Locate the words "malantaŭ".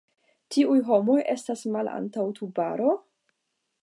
1.75-2.25